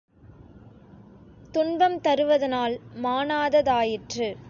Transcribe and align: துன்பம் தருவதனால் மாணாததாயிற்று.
துன்பம் 1.53 2.01
தருவதனால் 2.01 2.79
மாணாததாயிற்று. 3.03 4.37